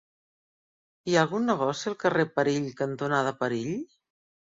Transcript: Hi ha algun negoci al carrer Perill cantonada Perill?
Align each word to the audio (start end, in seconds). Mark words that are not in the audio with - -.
Hi 1.09 1.17
ha 1.17 1.19
algun 1.27 1.45
negoci 1.51 1.91
al 1.93 1.99
carrer 2.07 2.27
Perill 2.41 2.69
cantonada 2.83 3.39
Perill? 3.47 3.73